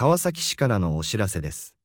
[0.00, 1.76] 川崎市からのお知らせです。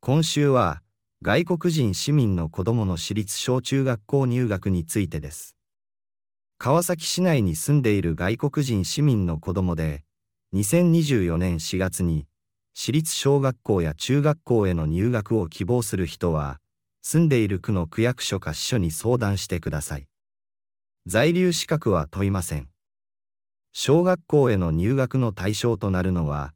[0.00, 0.82] 今週は、
[1.22, 5.56] 外国人市民の子供の私立小中学校入学についてです。
[6.58, 10.04] 川崎市内に住んでいる外国人市民の子供で、
[10.52, 12.26] 2024年4月に、
[12.74, 16.60] 私立小学校や中学校への入学を希望する人は、
[17.00, 20.06] 住んでいる区の区役所か支所に相談してください。
[21.06, 22.68] 在留資格は問いません。
[23.72, 26.52] 小学校への入学の対象となるのは、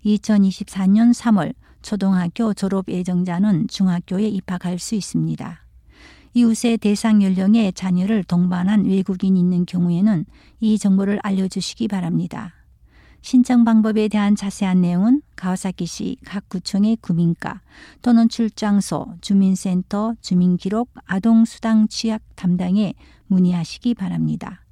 [0.06, 5.62] 2024년 3월 초등학교 졸업 예정자는 중학교에 입학할 수 있습니다.
[6.34, 10.26] 이웃의 대상 연령의 자녀를 동반한 외국인이 있는 경우에는
[10.60, 12.57] 이 정보를 알려주시기 바랍니다.
[13.22, 17.62] 신청 방법에 대한 자세한 내용은 가와사키시 각 구청의 구민과
[18.02, 22.94] 또는 출장소, 주민센터, 주민기록, 아동수당 취약 담당에
[23.28, 24.64] 문의하시기 바랍니다.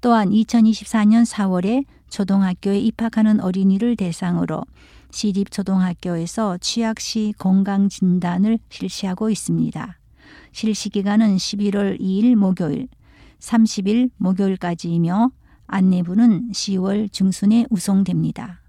[0.00, 4.62] 또한 2024년 4월에 초등학교에 입학하는 어린이를 대상으로
[5.10, 9.98] 시립초등학교에서 취약 시 건강진단을 실시하고 있습니다.
[10.52, 12.88] 실시 기간은 11월 2일 목요일,
[13.40, 15.30] 30일 목요일까지이며
[15.70, 18.60] 안내부는 10월 중순에 우송됩니다.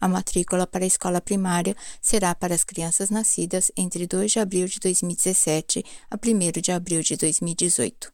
[0.00, 4.66] A matrícula para a escola primária será para as crianças nascidas entre 2 de abril
[4.66, 8.10] de 2017 a 1 de abril de 2018.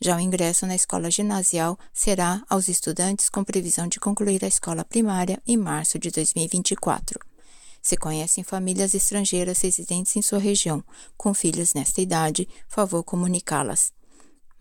[0.00, 4.84] Já o ingresso na escola ginasial será aos estudantes com previsão de concluir a escola
[4.84, 7.18] primária em março de 2024.
[7.80, 10.84] Se conhecem famílias estrangeiras residentes em sua região
[11.16, 13.92] com filhos nesta idade, favor comunicá-las.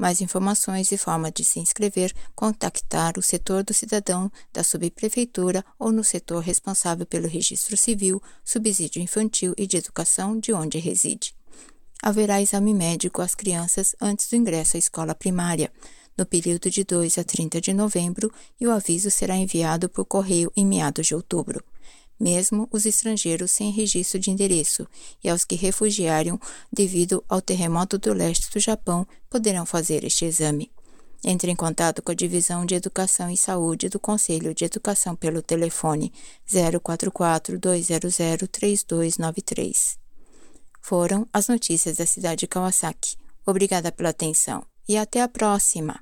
[0.03, 5.93] Mais informações e forma de se inscrever, contactar o setor do cidadão da subprefeitura ou
[5.93, 11.33] no setor responsável pelo registro civil, subsídio infantil e de educação de onde reside.
[12.01, 15.71] Haverá exame médico às crianças antes do ingresso à escola primária,
[16.17, 18.29] no período de 2 a 30 de novembro,
[18.59, 21.63] e o aviso será enviado por correio em meados de outubro
[22.23, 24.87] mesmo os estrangeiros sem registro de endereço,
[25.21, 26.39] e aos que refugiaram
[26.71, 30.71] devido ao terremoto do leste do Japão poderão fazer este exame.
[31.21, 35.41] Entre em contato com a Divisão de Educação e Saúde do Conselho de Educação pelo
[35.41, 36.13] telefone
[36.81, 38.15] 044 200
[38.49, 39.97] 3293.
[40.81, 43.17] foram as notícias da cidade de Kawasaki.
[43.45, 46.01] Obrigada pela atenção e até a próxima!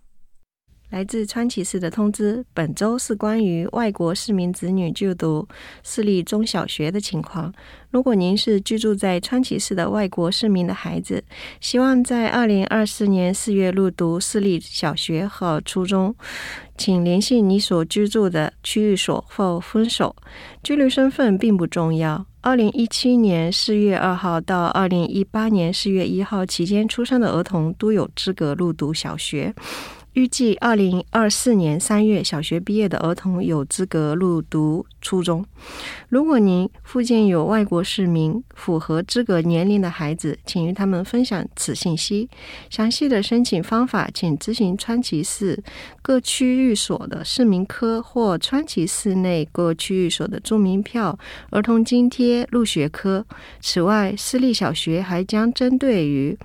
[0.91, 5.47] 来自川崎市的通知，本周是关于外国市民子女就读
[5.83, 7.51] 私立中小学的情况。
[7.91, 11.23] 如果您是居住在川崎市的外国市民的孩子，
[11.61, 16.13] 希望在二零二四年四月入读私立小学和初中，
[16.77, 20.13] 请联系你所居住的区域所或分所。
[20.61, 22.25] 居留身份并不重要。
[22.41, 29.53] 二零一七年四月二号到二零一八年四月一号期间出生的儿童都有资格入读小学。
[30.13, 35.45] 预计二零二四年三月小学毕业的儿童有资格入读初中。
[36.09, 42.29] 如果您附近有外国市民符合资格年龄的孩子，请与他们分享此信息。
[42.69, 45.63] 详细的申请方法，请咨询川崎市
[46.01, 51.17] 各区域所的市民科或川崎市内各区域所的住民票
[51.51, 53.25] 儿童津贴入学科。
[53.61, 56.37] 此外，私立小学还将针对于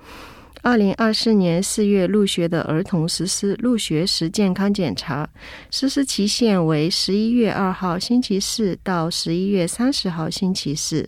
[0.67, 5.25] 二零二四年四月入学的儿童实施入学时健康检查，
[5.71, 11.07] 实施期限为十一月二号星期四到十一月三十号星期四。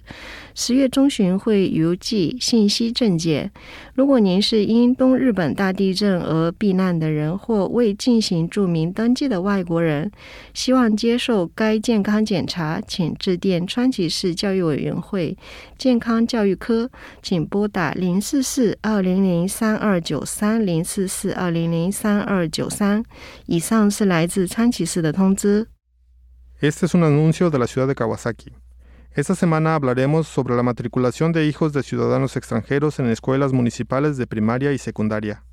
[0.61, 3.49] 十月中旬会邮寄信息证件。
[3.93, 10.11] 如果您是因东日本大地震而避难的人，或未进行注明登记的外国人，
[10.53, 15.37] 希望接受该健康检查，请致电川崎市教育委员会
[15.77, 16.91] 健康教育科，
[17.23, 23.01] 请拨打零四四二零零三二九三零四四二零零三二九三。
[23.45, 25.67] 以上是来自川崎市的通知。
[26.59, 28.51] Este es un anuncio de la ciudad de Kawasaki.
[29.15, 34.27] Esta semana hablaremos sobre la matriculación de hijos de ciudadanos extranjeros en escuelas municipales de
[34.27, 35.43] primaria y secundaria.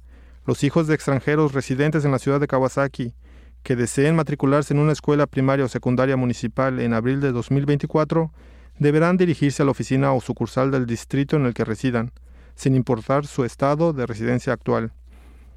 [0.44, 3.14] Los hijos de extranjeros residentes en la ciudad de Kawasaki
[3.62, 8.31] que deseen matricularse en una escuela primaria o secundaria municipal en abril de 2024
[8.79, 12.12] deberán dirigirse a la oficina o sucursal del distrito en el que residan,
[12.56, 14.93] sin importar su estado de residencia actual.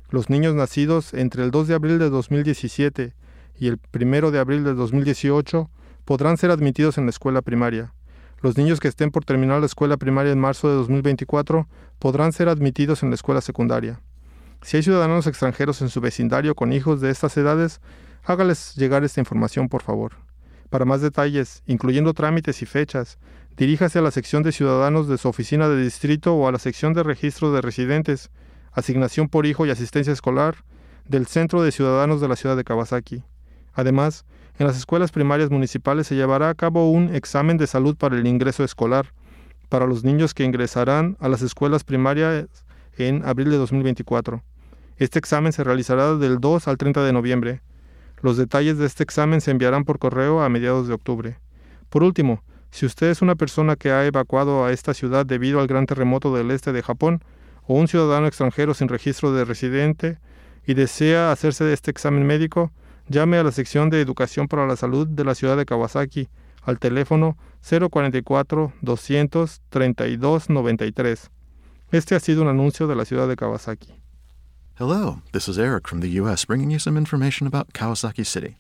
[0.09, 3.13] Los niños nacidos entre el 2 de abril de 2017
[3.59, 5.69] y el 1 de abril de 2018
[6.09, 7.93] podrán ser admitidos en la escuela primaria.
[8.41, 11.67] Los niños que estén por terminar la escuela primaria en marzo de 2024
[11.99, 14.01] podrán ser admitidos en la escuela secundaria.
[14.63, 17.79] Si hay ciudadanos extranjeros en su vecindario con hijos de estas edades,
[18.23, 20.13] hágales llegar esta información por favor.
[20.71, 23.19] Para más detalles, incluyendo trámites y fechas,
[23.55, 26.95] diríjase a la sección de ciudadanos de su oficina de distrito o a la sección
[26.95, 28.31] de registro de residentes,
[28.71, 30.55] asignación por hijo y asistencia escolar
[31.07, 33.21] del Centro de Ciudadanos de la ciudad de Kawasaki.
[33.75, 34.25] Además,
[34.59, 38.27] en las escuelas primarias municipales se llevará a cabo un examen de salud para el
[38.27, 39.13] ingreso escolar
[39.69, 42.47] para los niños que ingresarán a las escuelas primarias
[42.97, 44.43] en abril de 2024.
[44.97, 47.61] Este examen se realizará del 2 al 30 de noviembre.
[48.21, 51.37] Los detalles de este examen se enviarán por correo a mediados de octubre.
[51.89, 55.67] Por último, si usted es una persona que ha evacuado a esta ciudad debido al
[55.67, 57.23] gran terremoto del este de Japón,
[57.65, 60.17] o un ciudadano extranjero sin registro de residente,
[60.65, 62.71] y desea hacerse este examen médico,
[63.09, 66.29] llame a la sección de Educación para la Salud de la ciudad de Kawasaki
[66.63, 71.31] al teléfono 044 200 32 93.
[71.91, 73.95] Este ha sido un anuncio de la ciudad de Kawasaki.
[74.75, 76.45] Hello, this is Eric from the U.S.
[76.45, 78.57] bringing you some information about Kawasaki City.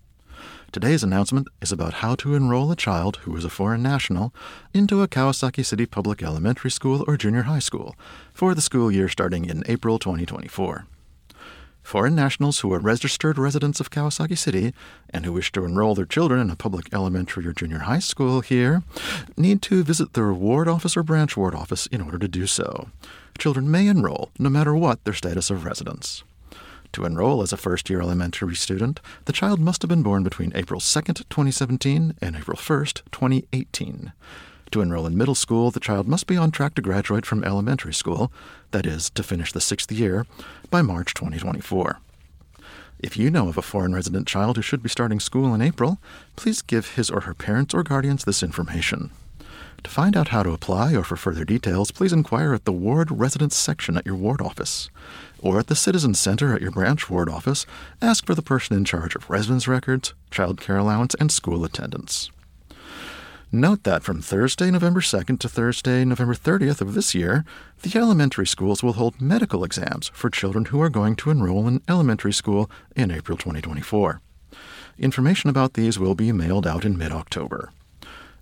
[0.71, 4.33] Today's announcement is about how to enroll a child who is a foreign national
[4.73, 7.95] into a Kawasaki City public elementary school or junior high school
[8.33, 10.85] for the school year starting in April 2024.
[11.89, 14.75] Foreign nationals who are registered residents of Kawasaki City
[15.09, 18.41] and who wish to enroll their children in a public elementary or junior high school
[18.41, 18.83] here
[19.35, 22.89] need to visit their ward office or branch ward office in order to do so.
[23.39, 26.23] Children may enroll no matter what their status of residence.
[26.91, 30.51] To enroll as a first year elementary student, the child must have been born between
[30.53, 34.13] April 2nd, 2017 and April 1st, 2018.
[34.71, 37.93] To enroll in middle school, the child must be on track to graduate from elementary
[37.93, 38.31] school,
[38.69, 40.27] that is, to finish the sixth year,
[40.69, 41.99] by March 2024.
[42.99, 45.99] If you know of a foreign resident child who should be starting school in April,
[46.35, 49.09] please give his or her parents or guardians this information.
[49.83, 53.09] To find out how to apply or for further details, please inquire at the Ward
[53.09, 54.89] Residence section at your ward office.
[55.41, 57.65] Or at the Citizen Center at your branch ward office,
[58.01, 62.29] ask for the person in charge of residence records, child care allowance, and school attendance.
[63.51, 67.43] Note that from Thursday, November 2nd to Thursday, November 30th of this year,
[67.81, 71.81] the elementary schools will hold medical exams for children who are going to enroll in
[71.89, 74.21] elementary school in April 2024.
[74.99, 77.71] Information about these will be mailed out in mid October.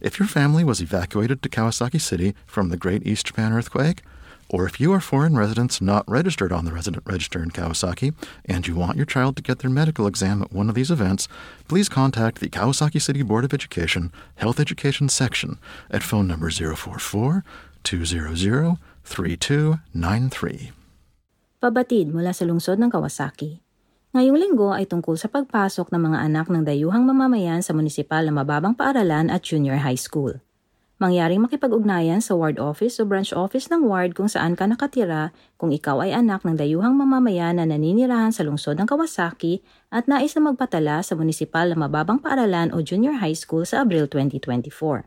[0.01, 4.01] If your family was evacuated to Kawasaki City from the Great East Japan earthquake,
[4.49, 8.13] or if you are foreign residents not registered on the resident register in Kawasaki
[8.45, 11.27] and you want your child to get their medical exam at one of these events,
[11.67, 17.43] please contact the Kawasaki City Board of Education Health Education Section at phone number 044
[17.83, 18.77] 200
[19.07, 20.75] 3293.
[21.57, 23.63] Pabatid mula sa lungsod ng Kawasaki.
[24.13, 28.33] Ngayong linggo ay tungkol sa pagpasok ng mga anak ng dayuhang mamamayan sa munisipal na
[28.35, 30.37] mababang paaralan at junior high school.
[30.97, 35.69] Mangyaring makipag-ugnayan sa ward office o branch office ng ward kung saan ka nakatira kung
[35.69, 39.61] ikaw ay anak ng dayuhang mamamayan na naninirahan sa lungsod ng Kawasaki
[39.93, 44.09] at nais na magpatala sa munisipal na mababang paaralan o junior high school sa Abril
[44.09, 45.05] 2024.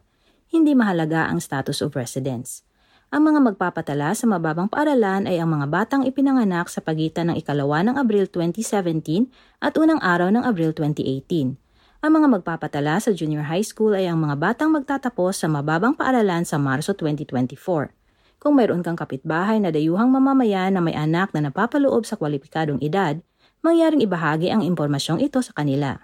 [0.55, 2.63] Hindi mahalaga ang status of residence.
[3.11, 7.83] Ang mga magpapatala sa mababang paaralan ay ang mga batang ipinanganak sa pagitan ng ikalawa
[7.83, 9.27] ng Abril 2017
[9.59, 11.59] at unang araw ng Abril 2018
[12.01, 16.49] ang mga magpapatala sa junior high school ay ang mga batang magtatapos sa mababang paaralan
[16.49, 17.93] sa Marso 2024.
[18.41, 23.21] Kung mayroon kang kapitbahay na dayuhang mamamayan na may anak na napapaloob sa kwalipikadong edad,
[23.61, 26.01] mangyaring ibahagi ang impormasyong ito sa kanila.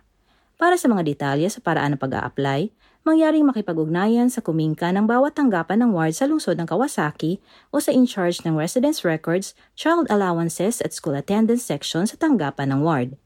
[0.60, 2.68] Para sa mga detalye sa paraan ng pag-a-apply,
[3.08, 7.40] mangyaring makipag-ugnayan sa kumingka ng bawat tanggapan ng ward sa lungsod ng Kawasaki
[7.72, 12.84] o sa in-charge ng residence records, child allowances at school attendance section sa tanggapan ng
[12.84, 13.16] ward.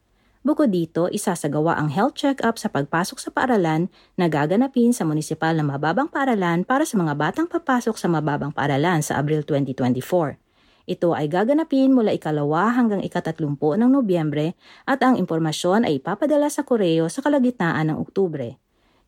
[0.40, 5.60] Bukod dito, isasagawa ang health check-up sa pagpasok sa paaralan na gaganapin sa munisipal na
[5.60, 10.40] mababang paaralan para sa mga batang papasok sa mababang paaralan sa Abril 2024.
[10.88, 14.56] Ito ay gaganapin mula ikalawa hanggang ikatatlumpo ng Nobyembre
[14.88, 18.56] at ang impormasyon ay ipapadala sa koreo sa kalagitnaan ng Oktubre.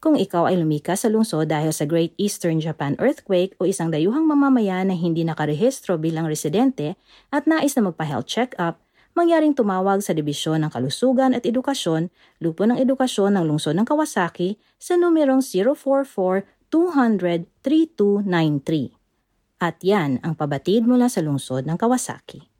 [0.04, 4.28] Kung ikaw ay lumikas sa lungsod dahil sa Great Eastern Japan Earthquake o isang dayuhang
[4.28, 7.00] mamamayan na hindi nakarehistro bilang residente
[7.32, 8.82] at nais na magpa-health check-up,
[9.16, 12.12] mangyaring tumawag sa Dibisyon ng Kalusugan at Edukasyon,
[12.44, 15.40] Lupo ng Edukasyon ng Lungsod ng Kawasaki sa numerong
[16.70, 18.92] 044-200-3293.
[19.62, 22.51] At yan ang pabatid mula sa lungsod ng Kawasaki.